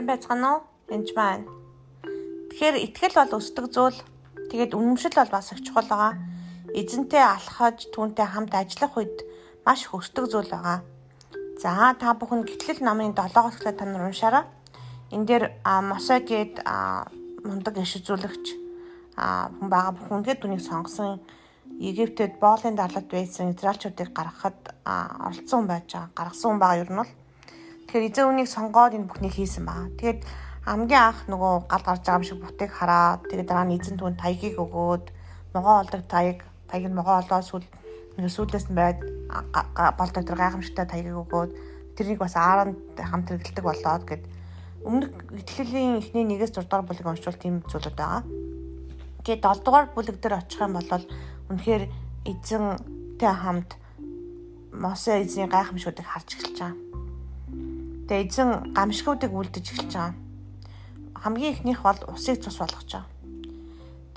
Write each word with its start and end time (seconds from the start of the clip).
Сайн 0.00 0.08
байцгаана 0.08 0.48
уу? 0.48 0.60
Энд 0.88 1.12
байна. 1.12 1.44
Тэгэхээр 2.48 2.76
итгэл 2.88 3.20
бол 3.20 3.36
өсдөг 3.36 3.66
зүйл. 3.68 4.00
Тэгээд 4.48 4.72
үнэмшил 4.72 5.12
бол 5.12 5.28
бас 5.28 5.52
их 5.52 5.60
чухал 5.60 5.84
байгаа. 5.92 6.16
Эзэнтэй 6.72 7.20
алхаж, 7.20 7.84
түүнтэй 7.92 8.24
хамт 8.24 8.56
ажиллах 8.56 8.96
үед 8.96 9.28
маш 9.60 9.84
их 9.84 9.92
өсдөг 9.92 10.24
зүйл 10.32 10.48
байгаа. 10.48 10.80
За 11.60 11.92
та 12.00 12.16
бүхэн 12.16 12.48
гитлэл 12.48 12.80
намын 12.80 13.12
7-оос 13.12 13.60
эхлээд 13.60 13.76
та 13.76 13.84
нар 13.84 14.08
уншаарай. 14.08 14.44
Энд 15.12 15.28
дээр 15.28 15.44
Мосе 15.68 16.24
гээд 16.24 16.64
мундаг 17.44 17.76
иш 17.76 18.00
үзүүлэгч 18.00 18.46
хүн 19.20 19.68
байгаа 19.68 19.92
бүхэн 20.00 20.24
тэгээд 20.24 20.40
түүнийг 20.40 20.64
сонгосон 20.64 21.20
Египтэд 21.76 22.40
боолын 22.40 22.72
дарлалд 22.72 23.12
байсан 23.12 23.52
израилчуудыг 23.52 24.16
гаргахад 24.16 24.80
оролцсон 25.28 25.68
байж 25.68 25.92
байгаа. 25.92 26.16
Гаргасан 26.16 26.56
хүн 26.56 26.60
байгаа 26.64 26.88
нь 26.88 26.96
бол 27.04 27.12
Тэгэхээр 27.90 28.06
эзэн 28.06 28.30
үнийг 28.30 28.46
сонгоод 28.46 28.94
энэ 28.94 29.10
бүхнийг 29.10 29.34
хийсэн 29.34 29.66
баа. 29.66 29.90
Тэгээд 29.98 30.22
хамгийн 30.62 31.02
анх 31.10 31.26
нөгөө 31.26 31.66
гал 31.66 31.82
гарч 31.82 32.06
байгаа 32.06 32.22
юм 32.22 32.26
шиг 32.30 32.38
бүтээг 32.38 32.70
хараад 32.70 33.26
тэгээд 33.26 33.50
дараа 33.50 33.66
нь 33.66 33.74
эзэн 33.74 33.98
түн 33.98 34.14
таягийг 34.14 34.62
өгөөд 34.62 35.10
могоо 35.58 35.82
олдог 35.82 36.06
таяг 36.06 36.46
таяг 36.70 36.86
нь 36.86 36.94
могоо 36.94 37.18
олоод 37.18 37.42
сүл 37.42 37.66
сүүлээс 38.14 38.70
нь 38.70 38.78
байд 38.78 39.02
болдог 39.98 40.22
тэр 40.22 40.38
гайхамшигтай 40.38 40.86
таягийг 40.86 41.18
өгөөд 41.18 41.50
тэрнийг 41.98 42.22
бас 42.22 42.38
ааранд 42.38 42.78
хамт 42.94 43.26
хэрэгэлдэг 43.26 43.66
болоод 43.66 44.04
гэд 44.06 44.22
өмнөх 44.86 45.10
итгэлийн 45.42 45.98
эхний 45.98 46.22
нэгээс 46.30 46.54
6 46.54 46.70
дугаар 46.70 46.86
бүлэг 46.86 47.10
уншвал 47.10 47.42
тийм 47.42 47.66
зүйлүүд 47.66 47.98
байгаа. 47.98 48.22
Тэгээд 49.26 49.42
7 49.42 49.66
дугаар 49.66 49.90
бүлэг 49.90 50.22
дээр 50.22 50.38
очих 50.38 50.62
юм 50.62 50.78
бол 50.78 50.86
үнэхээр 51.50 51.90
эзэнтэй 52.22 53.34
хамт 53.34 53.74
Мосе 54.70 55.26
эзний 55.26 55.50
гайхамшигуудыг 55.50 56.06
харж 56.06 56.38
эхэлж 56.38 56.54
байгаа. 56.54 56.89
Тэгээ 58.10 58.26
эзэн 58.26 58.74
гамшигуудыг 58.74 59.30
үлдэж 59.30 59.70
эхэлж 59.70 59.94
байгаа. 59.94 60.18
Хамгийн 61.14 61.54
ихнийх 61.54 61.86
бол 61.86 62.00
усыг 62.10 62.42
цус 62.42 62.58
болгож 62.58 62.90
байгаа. 62.90 63.06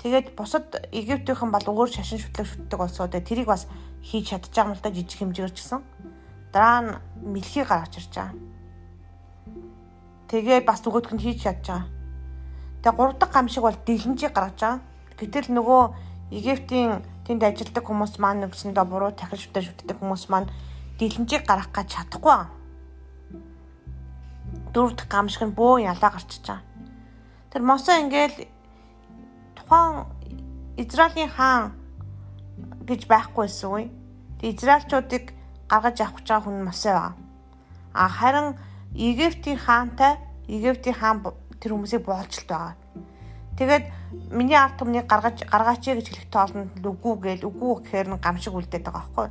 Тэгээд 0.02 0.34
бусад 0.34 0.66
Египтийнхэн 0.90 1.54
бол 1.54 1.62
өөр 1.62 1.94
шашин 1.94 2.18
шүтлэг 2.18 2.42
шүтдэг 2.42 2.74
болсоо 2.74 3.06
тэгээ 3.06 3.22
тэрийг 3.22 3.46
бас 3.46 3.70
хийж 4.02 4.34
чадчих 4.34 4.58
юм 4.58 4.74
л 4.74 4.82
да 4.82 4.90
жижиг 4.90 5.14
хэмжээгээр 5.22 5.54
ч 5.54 5.58
гэсэн. 5.62 5.80
Дараа 6.50 6.80
нь 6.82 6.90
мэлхий 7.22 7.62
гаргаж 7.62 7.94
ирж 8.02 8.10
байгаа. 8.18 8.34
Тэгээ 10.26 10.58
бас 10.66 10.82
нөгөөдг 10.82 11.14
нь 11.14 11.22
хийж 11.22 11.38
чадж 11.46 11.62
байгаа. 11.62 11.86
Тэгээ 12.82 12.98
гурав 12.98 13.14
дахь 13.22 13.30
гамшиг 13.30 13.62
бол 13.62 13.78
дэлгэнжийг 13.78 14.34
гаргаж 14.34 14.58
байгаа. 14.58 14.82
Гэтэл 15.22 15.54
нөгөө 15.54 15.82
Египтийн 16.34 16.98
тэнд 17.30 17.46
ажилладаг 17.46 17.84
хүмүүс 17.86 18.18
маань 18.18 18.42
нэгсэндээ 18.42 18.90
буруу 18.90 19.14
тахил 19.14 19.38
шүтэ 19.38 19.62
шүтдэг 19.62 20.02
хүмүүс 20.02 20.26
маань 20.34 20.50
дэлгэнжийг 20.98 21.46
гаргах 21.46 21.70
гэж 21.70 21.94
чадахгүй 21.94 22.34
байгаа 22.34 22.63
дөрөв 24.74 24.98
дэх 24.98 25.08
гамшиг 25.08 25.42
нь 25.46 25.56
бөө 25.56 25.86
ялаа 25.86 26.10
гарчиж 26.10 26.42
байгаа. 26.42 26.66
Тэр 27.50 27.62
Мосе 27.62 27.92
ингээл 28.02 28.50
тухайн 29.54 30.10
Израилийн 30.76 31.30
хаан 31.30 31.72
гэж 32.82 33.06
байхгүйсэн 33.06 33.70
үе. 33.70 33.86
Тэг 34.42 34.58
Израильчуудыг 34.58 35.24
гаргаж 35.70 35.96
авах 36.02 36.18
гэж 36.18 36.26
байгаа 36.28 36.44
хүн 36.44 36.66
Мосе 36.66 36.90
байгаа. 36.90 37.14
А 37.94 38.08
харин 38.10 38.58
Египтийн 38.94 39.58
хаантай 39.58 40.18
Египтийн 40.50 40.98
хаан 40.98 41.22
тэр 41.62 41.72
хүмүүсийг 41.72 42.02
боолжилт 42.04 42.50
байгаа. 42.50 42.74
Тэгээд 43.54 43.84
миний 44.34 44.58
ард 44.58 44.82
түмнийг 44.82 45.06
гаргаж 45.06 45.46
гаргаач 45.46 45.86
гэж 45.86 46.06
хэлэх 46.10 46.26
тоолонд 46.34 46.82
үгүй 46.82 47.14
гээл 47.22 47.46
үгүй 47.46 47.72
гэхээр 47.86 48.08
нь 48.10 48.18
гамшиг 48.18 48.50
үлдээд 48.50 48.84
байгаа 48.90 49.06
байхгүй. 49.06 49.28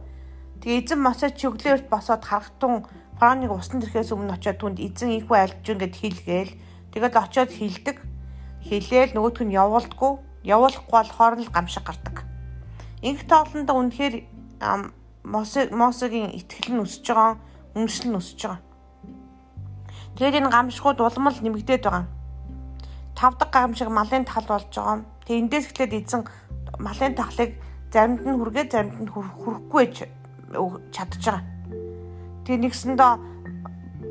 Тэгээ 0.63 0.79
эзэн 0.79 0.99
Мосе 1.03 1.27
чөглөөрт 1.35 1.91
босоод 1.91 2.23
харахтун 2.23 2.87
Фараоныг 3.23 3.55
усны 3.55 3.79
тэрхээс 3.79 4.11
өмнө 4.11 4.35
очиод 4.35 4.59
түнд 4.59 4.83
эзэн 4.83 5.15
ийхүү 5.15 5.31
альж 5.31 5.63
ингээд 5.63 5.95
хэлгээл. 5.95 6.59
Тэгэл 6.91 7.15
очиод 7.23 7.55
хилдэг. 7.55 8.03
Хилээл 8.67 9.15
нөгөөх 9.15 9.47
нь 9.47 9.55
явуулдаггүй. 9.55 10.43
Явуулахгүй 10.43 10.91
болохоор 10.91 11.39
л 11.39 11.47
гамшиг 11.47 11.87
гардаг. 11.87 12.27
Инх 12.99 13.23
тоолондоо 13.23 13.79
үнэхээр 13.79 14.27
Мосегийн 15.23 16.35
итгэл 16.35 16.75
нь 16.75 16.83
өсөж 16.83 17.07
байгаа, 17.07 17.39
үншил 17.79 18.11
нь 18.11 18.19
өсөж 18.19 18.39
байгаа. 18.43 18.59
Тэгээд 20.19 20.43
энэ 20.43 20.51
гамшигууд 20.51 20.99
улмал 20.99 21.39
нэмэгдээд 21.39 21.83
байгаа. 21.87 22.11
Тав 23.15 23.39
дахь 23.39 23.55
гамшиг 23.55 23.87
малын 23.87 24.27
тал 24.27 24.43
болж 24.43 24.67
байгаа. 24.67 25.07
Тэгээд 25.23 25.41
эндээс 25.47 25.65
эхлээд 25.71 25.95
эзэн 25.95 26.27
малын 26.75 27.15
тахлыг 27.15 27.55
заримд 27.87 28.27
нь 28.27 28.35
хүргээ 28.35 28.67
заримд 28.67 28.99
нь 28.99 29.07
хүрхгүй 29.07 29.85
чадж 30.91 31.23
байгаа. 31.23 31.52
Тэгээ 32.43 32.59
нэгсэндээ 32.59 33.11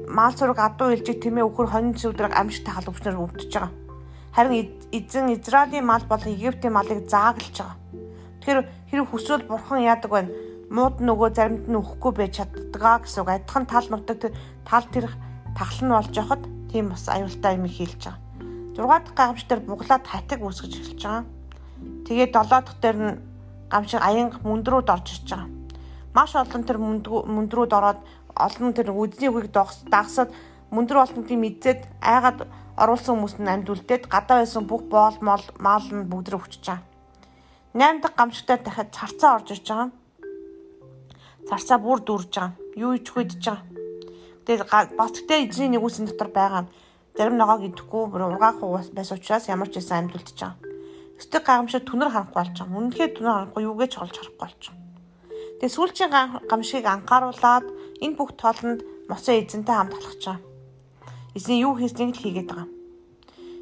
маал 0.08 0.32
зураг 0.32 0.58
адуу 0.58 0.92
илжиг 0.96 1.20
тэмээ 1.20 1.44
өхөр 1.44 1.68
хонин 1.68 1.94
зүудрэг 1.96 2.32
амжигтай 2.32 2.72
хал 2.72 2.88
өвчнөр 2.88 3.20
өвдөж 3.20 3.52
байгаа. 3.52 3.72
Харин 4.32 4.72
эзэн 4.92 5.36
Израилийн 5.36 5.84
мал 5.84 6.04
болон 6.08 6.32
Египтийн 6.32 6.72
малыг 6.72 7.04
зааглаж 7.12 7.56
байгаа. 7.60 7.76
Тэгэхээр 8.40 8.60
хэрэг 8.88 9.06
хүсвэл 9.12 9.44
бурхан 9.44 9.84
яадаг 9.84 10.10
байна? 10.10 10.32
Мууд 10.72 11.04
нөгөө 11.04 11.28
заримд 11.36 11.68
нь 11.68 11.76
өхгүй 11.76 12.12
байж 12.16 12.40
чаддгаа 12.40 13.04
гэсэн 13.04 13.20
үг. 13.20 13.28
Адхан 13.28 13.64
тал 13.68 13.86
нутаг 13.92 14.32
тал 14.64 14.86
тэр 14.88 15.12
тахал 15.52 15.80
нь 15.84 15.92
болж 15.92 16.12
яхад 16.16 16.42
тийм 16.72 16.88
бас 16.88 17.04
аюултай 17.12 17.60
юм 17.60 17.68
хийлж 17.68 18.00
байгаа. 18.00 18.16
6 18.72 18.88
дахь 18.88 19.12
гамш 19.12 19.44
дээр 19.44 19.60
буглаад 19.68 20.04
хатаг 20.08 20.40
үүсгэж 20.40 20.72
эхэлж 20.80 21.02
байгаа. 21.04 21.24
Тэгээд 22.08 22.32
7 22.32 22.48
дахь 22.48 22.80
дээр 22.80 22.96
нь 22.96 23.12
гамшиг 23.68 24.00
аянга 24.00 24.40
мөндрүүд 24.40 24.88
орж 24.88 25.06
ирж 25.12 25.28
байгаа. 25.28 25.48
Маш 26.16 26.32
олон 26.36 26.64
тэр 26.64 26.78
мөндрүүд 26.80 27.72
ороод 27.72 28.00
олон 28.36 28.72
тэр 28.72 28.90
үдний 28.92 29.28
үгийг 29.28 29.52
дагсаад 29.52 30.30
мөндөр 30.72 30.96
болтонтыг 31.04 31.38
мэдээд 31.38 31.80
айгаад 32.00 32.48
оруулсан 32.80 33.14
хүмүүс 33.20 33.36
нь 33.38 33.52
амьд 33.52 33.68
үлдээд 33.68 34.08
гадаа 34.08 34.40
байсан 34.40 34.64
бүх 34.64 34.88
боол 34.88 35.16
мол 35.20 35.44
маал 35.60 35.84
нь 35.92 36.08
бүгдрээ 36.08 36.40
өвчөж 36.40 36.64
байгаа. 36.64 36.82
8 37.76 38.00
дахь 38.00 38.16
гамшигтай 38.16 38.58
дахиад 38.60 38.90
царцаа 38.96 39.36
орж 39.36 39.48
ирж 39.52 39.66
байгаа. 39.68 39.90
Царцаа 41.48 41.78
бүр 41.78 42.00
дүрж 42.00 42.32
байгаа. 42.32 42.56
Юу 42.76 42.96
ич 42.96 43.06
хөдж 43.12 43.36
байгаа. 43.44 43.64
Тэгээд 44.44 44.96
бас 44.96 45.10
тэгтээ 45.12 45.38
эзний 45.44 45.70
нэгүсийн 45.76 46.08
дотор 46.08 46.30
байгаа 46.32 46.62
нь 46.64 46.72
зарим 47.16 47.36
ногоог 47.36 47.68
идэхгүй 47.68 48.02
ургаах 48.08 48.60
байсан 48.96 49.16
учраас 49.20 49.48
ямар 49.52 49.68
ч 49.68 49.76
байсан 49.76 50.08
амьд 50.08 50.16
үлдэж 50.16 50.38
байгаа. 50.40 50.56
Өстөг 51.20 51.42
гамшиг 51.44 51.84
түнэр 51.84 52.10
харахгүй 52.12 52.36
болж 52.40 52.56
байгаа. 52.56 52.76
Үнэнхээр 52.80 53.12
түнэр 53.12 53.34
харахгүй 53.36 53.62
юугээ 53.68 53.88
ч 53.92 53.94
олж 54.00 54.16
харахгүй 54.16 54.40
болж 54.40 54.60
байгаа. 54.64 54.81
Тэгээ 55.62 55.78
сүүлчийн 55.78 56.10
гамшиг 56.50 56.82
анхааруулад 56.90 57.70
энэ 58.02 58.18
бүх 58.18 58.34
тоолонд 58.34 58.82
Мосе 59.06 59.46
эзэнтэй 59.46 59.70
хамт 59.70 59.94
алхаж 59.94 60.18
байгаа. 60.18 60.42
Эзэн 61.38 61.62
юу 61.62 61.78
хийснийг 61.78 62.18
л 62.18 62.22
хийгээд 62.26 62.50
байгаа. 62.50 62.66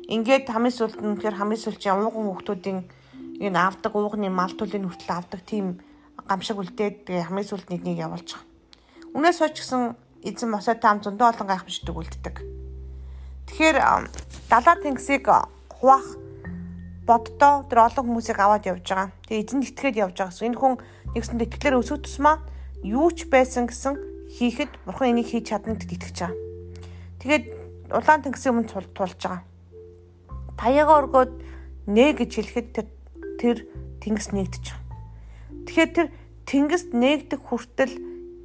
Ингээд 0.09 0.49
хамгийн 0.49 0.73
сүүлд 0.81 0.97
нь 0.97 1.21
тэгэхээр 1.21 1.37
хамгийн 1.37 1.61
сүүлчийн 1.61 2.01
ууган 2.01 2.25
хүмүүсийн 2.25 2.89
энэ 3.45 3.61
авдаг 3.61 3.93
уугны 3.93 4.33
мал 4.33 4.49
төлөний 4.57 4.89
хүртэл 4.89 5.13
авдаг 5.13 5.45
тийм 5.45 5.85
гамшиг 6.25 6.57
үлдээд 6.57 7.05
тэгээ 7.05 7.29
хамгийн 7.29 7.49
сүүлд 7.53 7.69
нэгнийг 7.69 8.01
явуулж 8.01 8.33
байгаа. 8.33 8.49
Үнээс 9.21 9.39
хойч 9.45 9.61
гисэн 9.61 9.93
эзэн 10.25 10.49
Мосетай 10.49 10.89
хамт 10.89 11.05
зөндөө 11.05 11.29
олон 11.37 11.49
гайхамшигтэг 11.53 11.97
үлддэг. 12.01 12.37
Тэгэхээр 13.45 13.77
далаа 14.49 14.77
тэнгисийг 14.81 15.29
хуваах 15.69 16.17
боддоо 17.11 17.67
тэр 17.67 17.83
олон 17.91 18.07
хүмүүсийг 18.07 18.39
аваад 18.39 18.71
явж 18.71 18.87
байгаа. 18.87 19.11
Тэгээ 19.27 19.43
эзэнд 19.43 19.67
итгээд 19.67 19.97
явж 19.99 20.15
байгаа 20.15 20.31
гэсэн. 20.31 20.47
Энэ 20.55 20.61
хүн 20.63 20.75
нэгсэнд 21.19 21.43
итгэлээр 21.43 21.81
өсөх 21.83 21.99
тусмаа 22.07 22.39
юу 22.87 23.11
ч 23.11 23.27
байсан 23.27 23.67
гэсэн 23.67 23.99
хийхэд 24.31 24.71
бурхан 24.87 25.11
энийг 25.19 25.27
хийж 25.35 25.51
чадна 25.51 25.75
гэдэгт 25.75 25.95
итгэж 25.99 26.17
байгаа. 26.23 26.39
Тэгээд 27.19 27.45
улаан 27.91 28.23
тэнгисийн 28.23 28.55
өмнө 28.55 28.71
тулж 28.95 29.19
байгаа. 29.19 29.43
Таяга 30.55 30.93
өргөөд 31.03 31.33
нэ 31.91 32.07
гэж 32.15 32.31
хэлэхэд 32.31 32.69
тэр 32.79 32.87
тэр 33.43 33.57
тэнгис 33.99 34.31
нэгдэж 34.31 34.65
байгаа. 34.71 34.87
Тэгэхээр 35.67 35.91
тэр 35.91 36.09
тэнгист 36.47 36.95
нээгдэх 36.95 37.41
хүртэл 37.43 37.95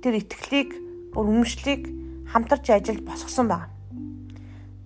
тэр 0.01 0.13
итгэлийг 0.25 0.69
бүр 1.13 1.25
өмшлийг 1.29 1.93
хамтарч 2.33 2.65
ажиллаж 2.73 3.05
босгосон 3.05 3.45
байна. 3.45 3.69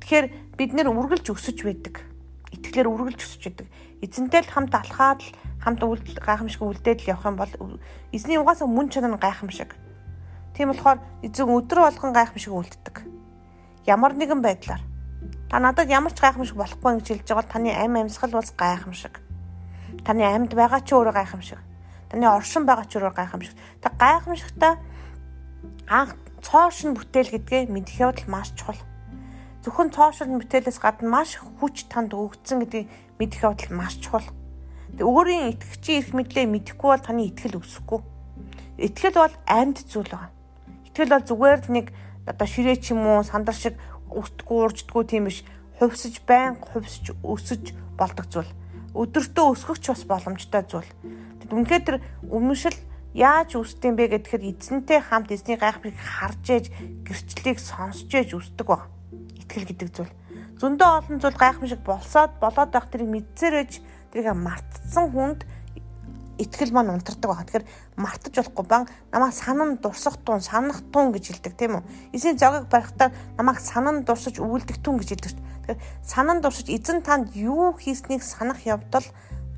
Тэгэхээр 0.03 0.27
бид 0.59 0.71
нэр 0.75 0.91
үргэлж 0.91 1.31
өсөж 1.31 1.63
байдаг. 1.63 2.08
Итгэлээр 2.79 2.95
үргэлж 2.95 3.21
өсөж 3.27 3.43
байдаг. 3.43 3.67
Эзэнтэй 3.99 4.41
л 4.47 4.53
хамт 4.55 4.71
алхаад 4.71 5.19
л 5.19 5.35
хамт 5.59 5.83
гайхамшиг 5.83 6.63
үлдээд 6.63 7.03
л 7.03 7.11
явах 7.11 7.27
юм 7.27 7.35
бол 7.35 7.51
эзний 8.15 8.39
угаасаа 8.39 8.71
мөн 8.71 8.87
чанар 8.87 9.11
нь 9.11 9.19
гайхамшиг. 9.19 9.75
Тийм 10.55 10.71
болохоор 10.71 11.03
эзэн 11.19 11.51
өдрө 11.51 11.91
болгон 11.91 12.15
гайхамшиг 12.15 12.55
үлддэг. 12.55 12.95
Ямар 13.83 14.15
нэгэн 14.15 14.39
байдлаар 14.39 14.79
та 15.51 15.59
надад 15.59 15.91
ямар 15.91 16.15
ч 16.15 16.23
гайхамшиг 16.23 16.55
болохгүй 16.55 17.03
гэж 17.03 17.07
хэлж 17.19 17.27
байгаа 17.27 17.43
бол 17.43 17.51
таны 17.51 17.69
амь 17.75 17.99
амьсгал 17.99 18.31
бол 18.31 18.47
гайхамшиг. 18.55 19.19
Таны 20.07 20.23
амьд 20.23 20.55
байгаа 20.55 20.79
ч 20.79 20.95
өөрөө 20.95 21.19
гайхамшиг. 21.19 21.59
Таны 22.07 22.31
оршин 22.31 22.63
байгаа 22.63 22.87
ч 22.87 22.95
өөрөө 22.95 23.11
гайхамшиг. 23.11 23.55
Та 23.83 23.91
гайхамшигтай 23.91 24.79
анх 25.91 26.15
цоошин 26.39 26.95
бүтээл 26.95 27.35
гэдгээ 27.35 27.67
мэдэх 27.67 27.99
явдал 27.99 28.31
маш 28.31 28.55
чухал. 28.55 28.79
Зөвхөн 29.59 29.91
цоошин 29.91 30.39
бүтээлээс 30.39 30.79
гадна 30.79 31.09
маш 31.09 31.35
хүч 31.39 31.91
танд 31.91 32.15
өгөгдсөн 32.15 32.63
гэдгийг 32.63 32.87
мэдэх 33.19 33.43
явдал 33.43 33.75
маш 33.75 33.99
чухал 33.99 34.27
өөрийн 34.97 35.53
итгэгчийн 35.53 35.99
эрх 36.01 36.11
мэдлээ 36.17 36.45
мэдэхгүй 36.49 36.89
бол 36.89 37.05
таны 37.05 37.29
итгэл 37.29 37.61
өсөхгүй. 37.61 37.99
Итгэл 38.81 39.15
бол 39.21 39.35
амьд 39.45 39.85
зүйл 39.85 40.09
байна. 40.09 40.33
Итгэл 40.89 41.13
бол 41.13 41.27
зүгээр 41.29 41.59
л 41.69 41.71
нэг 41.71 41.87
одоо 42.25 42.47
ширээ 42.49 42.77
ч 42.81 42.91
юм 42.91 43.05
уу 43.05 43.23
сандар 43.23 43.55
шиг 43.55 43.77
үстдгүү 44.09 44.57
урждгүү 44.65 45.03
тийм 45.05 45.29
биш 45.29 45.45
хувьсаж 45.77 46.15
байнга 46.25 46.65
хувьсаж 46.73 47.15
өсөж 47.21 47.63
болдог 47.95 48.25
зүйл. 48.27 48.51
Өдөртөө 48.97 49.45
өсгөх 49.53 49.79
ч 49.79 49.93
бас 49.93 50.03
боломжтой 50.03 50.63
зүйл. 50.65 50.91
Тэгэд 51.39 51.53
үнэхээр 51.53 51.83
тэр 51.85 51.97
өмнөшил 52.27 52.75
яаж 53.13 53.55
үсдэм 53.55 53.95
бэ 53.95 54.19
гэхээр 54.19 54.43
эзэнтэй 54.57 54.99
хамт 54.99 55.31
эзний 55.31 55.55
гайхамшиг 55.55 55.95
харж 55.95 56.43
ээж 56.49 56.65
гэрчлэлийг 57.05 57.59
сонсч 57.61 58.09
ээж 58.09 58.35
үсдэг 58.35 58.67
ба. 58.67 58.89
Итгэл 59.49 59.65
гэдэг 59.65 59.89
зүйл. 59.89 60.13
Зөндөө 60.61 60.89
олон 61.01 61.17
зүйл 61.17 61.41
гайхамшиг 61.41 61.81
болсоод 61.81 62.37
болоод 62.37 62.69
байх 62.69 62.85
тэрийг 62.93 63.09
мэдсээрэж 63.09 63.71
тэрийг 64.13 64.37
мартсан 64.37 65.09
хүнд 65.09 65.41
итгэл 66.37 66.71
маань 66.71 66.93
унтардаг 66.93 67.33
байна. 67.33 67.45
Тэгэхээр 67.49 67.65
мартаж 67.97 68.33
болохгүй 68.37 68.65
бан 68.69 68.85
намайг 69.09 69.33
санан 69.33 69.81
дурсах 69.81 70.21
тун 70.21 70.39
санах 70.39 70.85
тун 70.93 71.11
гэж 71.11 71.33
хэлдэг 71.33 71.53
тийм 71.57 71.81
үү. 71.81 71.83
Эсийн 72.13 72.37
зогийг 72.37 72.69
барихтаа 72.69 73.09
намайг 73.41 73.59
санан 73.59 74.05
дурсаж 74.05 74.37
өвөлдөх 74.37 74.79
тун 74.79 75.01
гэж 75.01 75.09
хэлдэг. 75.17 75.33
Тэгэхээр 75.33 75.79
санан 76.05 76.39
дурсаж 76.39 76.69
эзэн 76.69 77.01
танд 77.01 77.35
юу 77.35 77.73
хийснийг 77.73 78.23
санах 78.23 78.63
явдал 78.69 79.03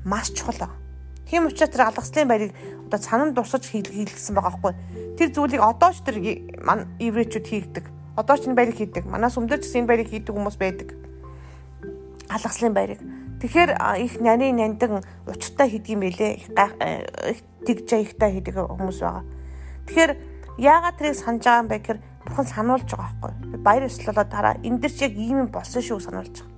маш 0.08 0.32
чухал 0.34 0.58
байна. 0.58 0.80
Тийм 1.28 1.46
учраас 1.46 1.70
тэр 1.70 1.86
алгаслын 1.86 2.28
баярыг 2.28 2.52
одоо 2.90 2.98
санан 2.98 3.30
дурсаж 3.34 3.62
хийлгэсэн 3.70 4.34
байгаа 4.34 4.58
байхгүй. 4.58 4.74
Тэр 5.20 5.28
зүйлийг 5.30 5.62
одоо 5.62 5.94
ч 5.94 6.02
тэр 6.02 6.18
еврейчүүд 6.18 7.46
хийгдэг. 7.46 8.01
Одоо 8.22 8.38
ч 8.38 8.46
энэ 8.46 8.54
баярыг 8.54 8.78
хийдэг. 8.78 9.04
Манаас 9.10 9.34
өмнөд 9.34 9.66
ч 9.66 9.74
энэ 9.74 9.90
баярыг 9.90 10.14
хийдэг 10.14 10.30
хүмүүс 10.30 10.56
байдаг. 10.56 10.94
Алгаслын 12.30 12.72
баярыг 12.72 13.02
Тэгэхээр 13.42 13.74
их 13.98 14.20
нани 14.22 14.54
нандин 14.54 15.02
учиртай 15.26 15.66
хийдгийм 15.66 16.06
байлээ. 16.06 16.32
Их 16.38 16.46
их 16.46 17.42
тэгж 17.66 17.88
аягтай 17.90 18.38
хийдэг 18.38 18.54
хүмүүс 18.54 19.02
байгаа. 19.02 19.26
Тэгэхээр 19.90 20.12
яагаад 20.62 20.96
тэрийг 21.02 21.18
санаж 21.18 21.42
байгаа 21.42 21.62
юм 21.66 21.66
бэ 21.66 21.78
гэхээр 21.82 22.00
бурхан 22.22 22.46
сануулж 22.46 22.86
байгаа 22.86 23.10
байхгүй. 23.18 23.58
Баяр 23.66 23.90
ёслолоо 23.90 24.26
дараа 24.30 24.54
энэ 24.62 24.78
дэр 24.78 24.94
чи 24.94 25.02
яг 25.10 25.14
ийм 25.18 25.38
юм 25.42 25.50
болсон 25.50 25.82
шүү 25.82 25.98
сануулж 25.98 26.38
байгаа. 26.38 26.54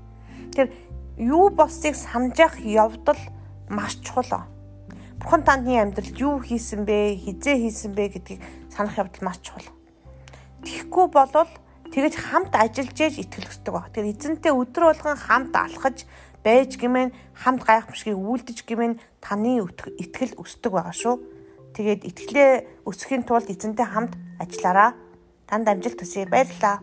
Тэгэхээр 0.53 0.71
юу 1.25 1.49
болсыг 1.57 1.97
санаж 1.97 2.37
явах 2.37 2.61
явдал 2.61 3.21
маш 3.73 3.97
чухал. 4.05 4.45
Бурхан 5.17 5.41
таны 5.41 5.81
амьдралд 5.81 6.21
юу 6.21 6.37
хийсэн 6.45 6.85
бэ, 6.85 7.17
хизээ 7.17 7.65
хийсэн 7.65 7.97
бэ 7.97 8.13
гэдгийг 8.13 8.41
санах 8.69 9.01
явдал 9.01 9.25
маш 9.25 9.41
чухал. 9.41 9.65
Тэгэхгүй 10.95 11.11
болвол 11.11 11.51
тэгэж 11.91 12.15
хамт 12.23 12.55
ажиллаж 12.55 12.95
ээж 12.95 13.27
итгэл 13.27 13.51
өсдөг 13.51 13.75
баг. 13.75 13.91
Тэгэхээр 13.91 14.15
эзэнтэй 14.15 14.55
өдрө 14.55 14.95
болгон 14.95 15.19
хамт 15.19 15.51
алхаж 15.51 16.07
байж 16.47 16.79
гэмээр 16.79 17.11
хамт 17.35 17.67
гайхамшигыг 17.67 18.15
үйлдэж 18.15 18.63
гэмээр 18.63 19.03
таны 19.19 19.59
итгэл 19.99 20.39
өсдөг 20.39 20.71
байгаа 20.71 20.95
шүү. 20.95 21.19
Тэгээд 21.75 22.07
итгэлээ 22.15 22.87
өсөхийн 22.87 23.27
тулд 23.27 23.51
эзэнтэй 23.51 23.91
хамт 23.91 24.15
ажиллаараа. 24.39 24.95
Танд 25.51 25.67
амжилт 25.67 25.99
хүсье. 25.99 26.31
Баярлалаа. 26.31 26.79